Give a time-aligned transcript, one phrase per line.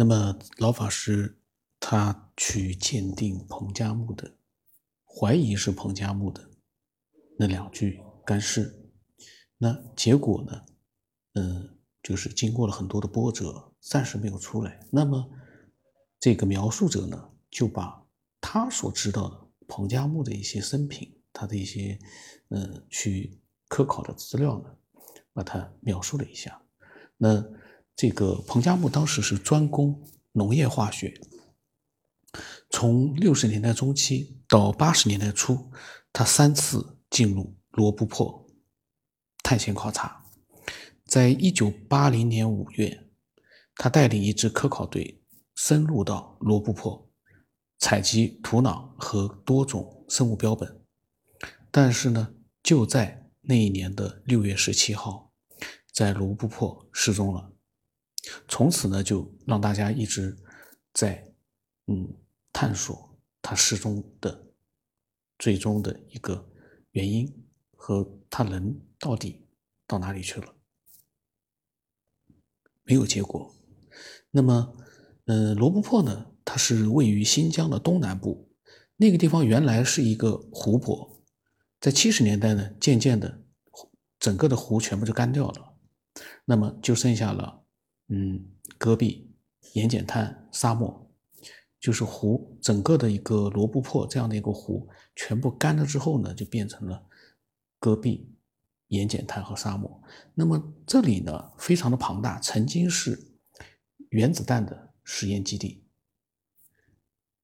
[0.00, 1.38] 那么老法师
[1.78, 4.34] 他去鉴定彭加木的，
[5.04, 6.50] 怀疑是彭加木的
[7.38, 8.90] 那两具干尸，
[9.58, 10.62] 那结果呢？
[11.34, 14.88] 嗯，就是经过了很多的波折，暂时没有出来。
[14.90, 15.30] 那么
[16.18, 18.02] 这个描述者呢，就把
[18.40, 21.98] 他所知道的彭加木的一些生平，他的一些
[22.48, 24.74] 嗯去科考的资料呢，
[25.34, 26.58] 把它描述了一下。
[27.18, 27.44] 那
[28.00, 31.20] 这个彭加木当时是专攻农业化学，
[32.70, 35.70] 从六十年代中期到八十年代初，
[36.10, 38.48] 他三次进入罗布泊
[39.42, 40.24] 探险考察。
[41.04, 43.06] 在一九八零年五月，
[43.74, 45.22] 他带领一支科考队
[45.54, 47.06] 深入到罗布泊，
[47.80, 50.82] 采集土壤和多种生物标本。
[51.70, 55.34] 但是呢，就在那一年的六月十七号，
[55.92, 57.52] 在罗布泊失踪了。
[58.48, 60.36] 从此呢，就让大家一直
[60.92, 61.32] 在
[61.86, 62.08] 嗯
[62.52, 64.46] 探索他失踪的
[65.38, 66.48] 最终的一个
[66.92, 67.44] 原因
[67.76, 69.46] 和他人到底
[69.86, 70.54] 到哪里去了，
[72.84, 73.54] 没有结果。
[74.30, 74.76] 那么，
[75.26, 78.48] 嗯，罗布泊呢，它是位于新疆的东南部，
[78.96, 81.22] 那个地方原来是一个湖泊，
[81.80, 83.42] 在七十年代呢，渐渐的
[84.18, 85.74] 整个的湖全部就干掉了，
[86.44, 87.59] 那么就剩下了。
[88.12, 88.44] 嗯，
[88.76, 89.32] 戈壁、
[89.74, 91.08] 盐碱滩、沙漠，
[91.78, 97.06] 就是湖整个的一个罗布泊这样的一个湖，全部干了之后呢，就变成了
[97.78, 98.34] 戈壁、
[98.88, 100.02] 盐碱滩和沙漠。
[100.34, 103.32] 那么这里呢，非常的庞大，曾经是
[104.08, 105.84] 原子弹的实验基地。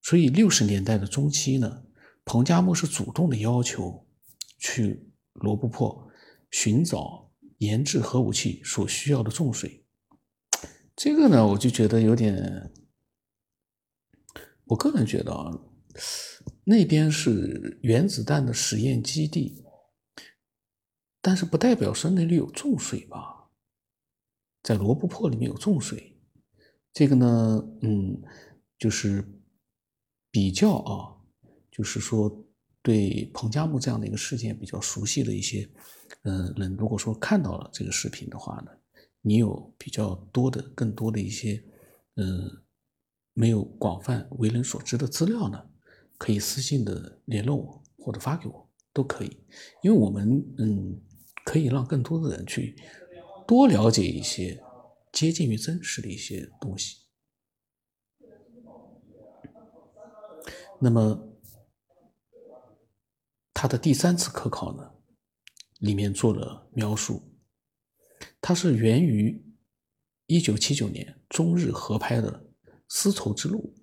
[0.00, 1.84] 所以六十年代的中期呢，
[2.24, 4.06] 彭加木是主动的要求
[4.56, 6.10] 去罗布泊
[6.50, 9.83] 寻找研制核武器所需要的重水。
[11.04, 12.72] 这个呢，我就觉得有点，
[14.64, 15.52] 我个人觉得啊，
[16.64, 19.62] 那边是原子弹的实验基地，
[21.20, 23.50] 但是不代表说那里有重水吧，
[24.62, 26.18] 在罗布泊里面有重水，
[26.94, 28.22] 这个呢，嗯，
[28.78, 29.22] 就是
[30.30, 31.20] 比较啊，
[31.70, 32.34] 就是说
[32.80, 35.70] 对彭加木这样的一个事件比较熟悉的一些，
[36.22, 38.70] 嗯人，如果说看到了这个视频的话呢。
[39.26, 41.64] 你有比较多的、更多的一些，
[42.16, 42.62] 嗯，
[43.32, 45.70] 没有广泛为人所知的资料呢，
[46.18, 49.34] 可以私信的联络我或者发给我都可以，
[49.82, 51.00] 因为我们嗯，
[51.46, 52.76] 可以让更多的人去
[53.46, 54.62] 多了解一些
[55.10, 57.06] 接近于真实的一些东西。
[60.78, 61.32] 那么，
[63.54, 64.92] 他的第三次科考呢，
[65.78, 67.22] 里面做了描述。
[68.46, 69.42] 它是源于
[70.26, 72.44] 一九七九年中日合拍的
[72.88, 73.74] 丝绸之路，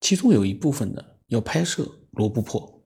[0.00, 2.82] 其中有一部分呢要拍摄罗布泊。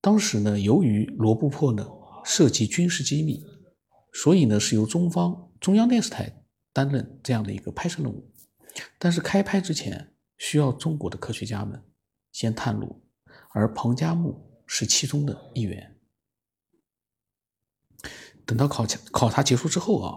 [0.00, 1.86] 当时呢，由于罗布泊呢
[2.24, 3.44] 涉及军事机密，
[4.14, 6.42] 所以呢是由中方中央电视台
[6.72, 8.32] 担任这样的一个拍摄任务。
[8.98, 11.78] 但是开拍之前，需要中国的科学家们
[12.32, 13.02] 先探路，
[13.50, 15.89] 而彭加木是其中的一员。
[18.50, 20.10] 等到考察考察结束之后啊，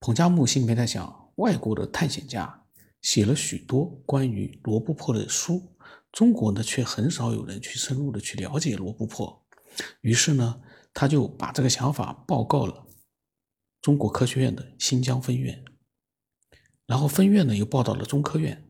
[0.00, 2.64] 彭加木心里面在想：外国的探险家
[3.02, 5.76] 写了许多关于罗布泊的书，
[6.10, 9.44] 中国呢却很少有人去深入的去了解罗布泊。
[10.00, 10.62] 于是呢，
[10.94, 12.86] 他就把这个想法报告了
[13.82, 15.62] 中国科学院的新疆分院，
[16.86, 18.66] 然后分院呢又报道了中科院，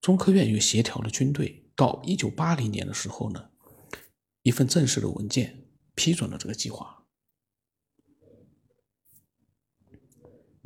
[0.00, 1.70] 中科院又协调了军队。
[1.76, 3.50] 到一九八零年的时候呢，
[4.42, 7.03] 一份正式的文件批准了这个计划。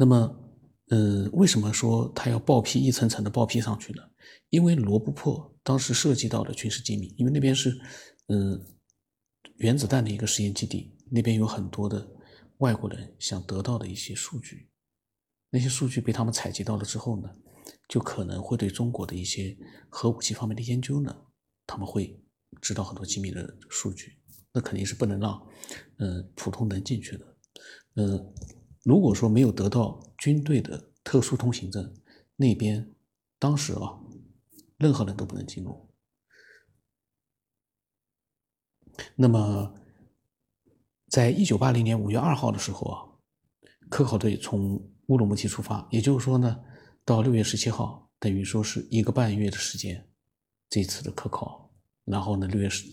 [0.01, 0.17] 那么，
[0.91, 4.03] 呃，为什么说他要报批一层层的报批上去呢？
[4.49, 7.77] 因为罗布泊当时涉及到了军事机密，因为那边是，
[8.29, 8.65] 嗯，
[9.57, 12.09] 原子弹的一个实验基地，那边有很多的
[12.59, 14.71] 外国人想得到的一些数据，
[15.51, 17.29] 那些数据被他们采集到了之后呢，
[17.89, 19.59] 就可能会对中国的一些
[19.91, 21.13] 核武器方面的研究呢，
[21.67, 22.23] 他们会
[22.63, 24.17] 知道很多机密的数据，
[24.53, 25.45] 那肯定是不能让，
[25.99, 27.37] 嗯，普通人进去的，
[27.97, 28.33] 嗯。
[28.89, 31.95] 如果说没有得到军队的特殊通行证，
[32.37, 32.95] 那边
[33.39, 34.01] 当时啊，
[34.79, 35.91] 任何人都不能进入。
[39.15, 39.75] 那么，
[41.11, 42.97] 在一九八零年五月二号的时候啊，
[43.91, 44.77] 科考队从
[45.09, 46.59] 乌鲁木齐出发，也就是说呢，
[47.05, 50.09] 到六月十七号，等于说是一个半月的时间，
[50.71, 51.71] 这次的科考。
[52.07, 52.87] 然后呢，六月十，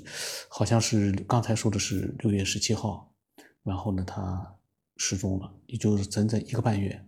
[0.50, 3.16] 好像是刚才说的是六月十七号，
[3.64, 4.52] 然后呢，他。
[4.98, 7.08] 失踪了，也就是整整一个半月，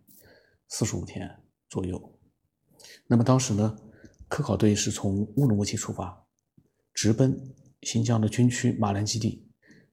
[0.68, 2.20] 四十五天左右，
[3.08, 3.78] 那么当时呢，
[4.28, 6.26] 科考队是从乌鲁木齐出发，
[6.94, 9.46] 直奔新疆的军区马兰基地。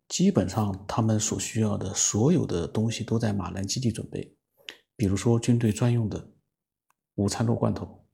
[0.06, 4.36] 基本上他们所需要的所有的东西都在马兰基地准备，
[4.96, 6.30] 比如说军队专用的
[7.14, 8.04] 午餐肉罐头，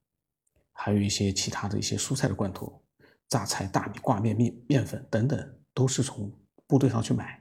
[0.73, 2.81] 还有一些其他的一些蔬菜的罐头、
[3.29, 6.33] 榨菜、大米、挂面、面面粉等等，都是从
[6.69, 7.40] 部队上去买。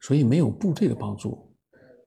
[0.00, 1.54] 所以没有部队的帮助，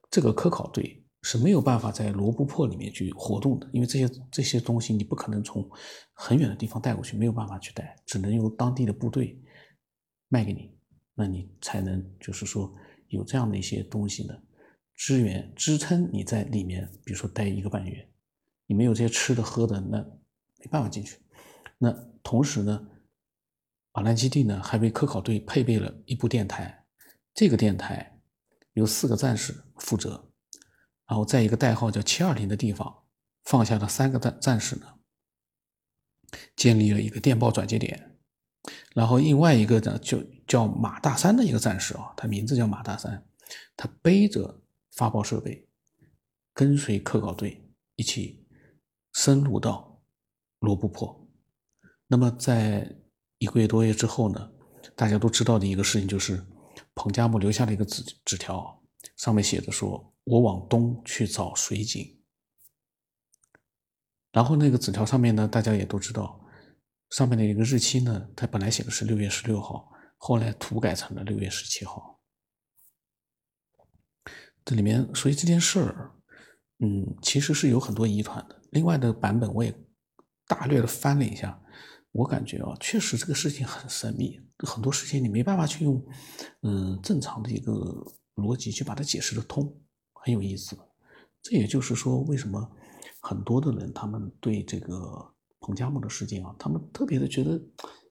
[0.10, 5.70] 这个科考队是没有办法在罗布泊里面去活动的，因为这些这些东西你不可能从
[6.14, 9.40] 很远的地方带过去，没有办法去带，只能由当地的部队
[10.30, 10.74] 卖给你，
[11.14, 12.74] 那你才能就是说
[13.10, 14.34] 有这样的一些东西呢，
[14.96, 18.10] 支援支撑你在里面，比如说待一个半月，
[18.66, 19.98] 你没有这些吃的喝的，那
[20.60, 21.20] 没办法进去。
[21.78, 21.92] 那
[22.24, 22.88] 同时呢，
[23.92, 26.81] 马兰基地呢还为科考队配备了一部电台。
[27.34, 28.20] 这个电台
[28.74, 30.32] 由四个战士负责，
[31.08, 33.04] 然后在一个代号叫七二零的地方
[33.46, 34.86] 放下了三个战战士呢，
[36.56, 38.18] 建立了一个电报转接点，
[38.94, 43.26] 然后另外一个呢就叫马大三的一个战士啊，他名字叫马大三，
[43.78, 44.62] 他背着
[44.92, 45.68] 发报设备，
[46.54, 48.46] 跟随科考队一起
[49.14, 50.04] 深入到
[50.60, 51.30] 罗布泊。
[52.08, 52.94] 那么在
[53.38, 54.52] 一个月多月之后呢，
[54.96, 56.46] 大家都知道的一个事情就是。
[56.94, 58.84] 彭加木留下了一个纸纸条，
[59.18, 62.22] 上面写着说：“我往东去找水井。”
[64.32, 66.46] 然后那个纸条上面呢，大家也都知道，
[67.10, 72.22] 上面的一个日期呢，它本来写的是六月十六号，后来涂改成了六月十七号。
[74.64, 76.12] 这里面，所以这件事儿，
[76.80, 78.62] 嗯，其实是有很多疑团的。
[78.72, 79.74] 另外的版本我也
[80.46, 81.62] 大略的翻了一下。
[82.12, 86.06] 我感觉啊，确实这个事情很神秘，很多事情你没办法去用，
[86.62, 87.72] 嗯，正常的一个
[88.36, 89.74] 逻辑去把它解释得通，
[90.14, 90.78] 很有意思。
[91.42, 92.70] 这也就是说，为什么
[93.22, 97.62] 很多的人他们对这个彭加木的事件啊，他们特别的觉得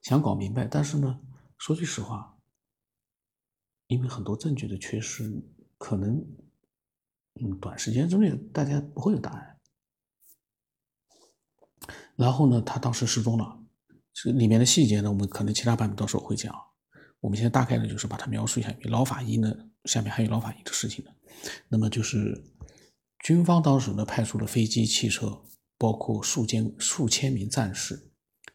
[0.01, 1.19] 想搞明白，但是呢，
[1.59, 2.35] 说句实话，
[3.85, 5.31] 因为很多证据的缺失，
[5.77, 6.25] 可能
[7.39, 9.59] 嗯，短时间之内大家不会有答案。
[12.15, 13.60] 然后呢，他当时失踪了。
[14.13, 16.53] 这里面的细节呢，我们可能其他版本到时候会讲。
[17.19, 18.75] 我们现在大概呢，就是把它描述一下。
[18.83, 19.53] 老法医呢，
[19.85, 21.11] 下面还有老法医的事情呢。
[21.69, 22.43] 那么就是
[23.19, 25.43] 军方当时呢，派出了飞机、汽车，
[25.77, 28.11] 包括数千数千名战士，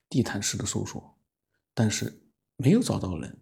[0.08, 1.16] 地毯式的搜索，
[1.74, 2.22] 但是
[2.56, 3.38] 没有找到人。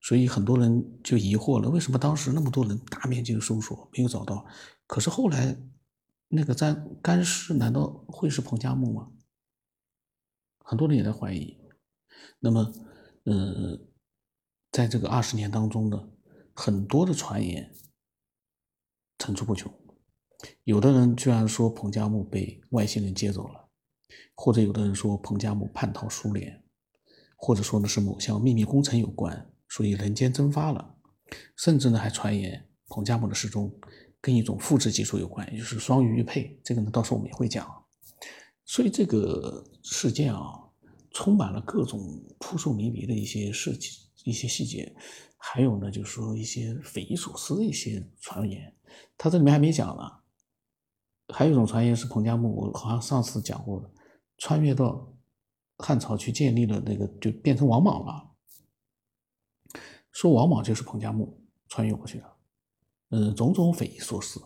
[0.00, 4.46] 所以很多人就疑惑了：为什么当时那么多人大面积的搜索没有找到？
[4.86, 5.58] 可是后来
[6.28, 9.10] 那个干干尸难道会是彭加木吗？
[10.68, 11.56] 很多人也在怀疑，
[12.40, 12.60] 那么，
[13.24, 13.80] 呃，
[14.70, 16.10] 在这个二十年当中呢，
[16.52, 17.74] 很多的传言
[19.18, 19.72] 层出不穷，
[20.64, 23.70] 有的人居然说彭加木被外星人接走了，
[24.34, 26.62] 或者有的人说彭加木叛逃苏联，
[27.34, 30.96] 或者说呢是某项秘密工程有关，所以人间蒸发了，
[31.56, 33.74] 甚至呢还传言彭加木的失踪
[34.20, 37.66] 跟一种复制技术有关，也就是双鱼玉佩，这个呢到时候我们也会讲。
[38.68, 40.62] 所以这个事件啊，
[41.10, 44.94] 充满了各种扑朔迷离的一些事情、一些细节，
[45.38, 48.76] 还有呢，就是说一些匪夷所思的一些传言。
[49.16, 50.02] 他这里面还没讲呢，
[51.32, 53.90] 还有一种传言是彭加木，我好像上次讲过的，
[54.36, 55.14] 穿越到
[55.78, 58.30] 汉朝去建立了那个，就变成王莽了。
[60.12, 62.36] 说王莽就是彭加木穿越过去的，
[63.12, 64.38] 嗯，种种匪夷所思。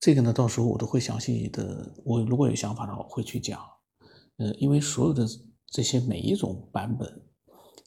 [0.00, 1.94] 这个呢，到时候我都会详细的。
[2.06, 3.60] 我如果有想法的话，会去讲。
[4.38, 5.28] 呃，因为所有的
[5.66, 7.28] 这些每一种版本，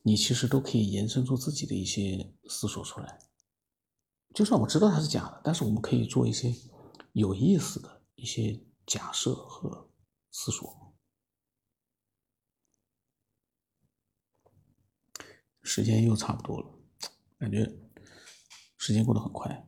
[0.04, 3.18] 你其实都可以延伸出自己的一些思索出来。
[4.36, 6.54] 就算我知道它是假的，但是我们可以做一些
[7.14, 9.90] 有意思的一些假设和
[10.30, 10.94] 思索。
[15.64, 16.80] 时间又差不多了，
[17.40, 17.68] 感觉
[18.78, 19.68] 时间过得很快。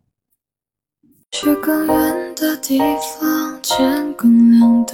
[1.38, 2.80] 去更远的地
[3.20, 4.94] 方，见更亮的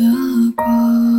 [0.56, 1.12] 光。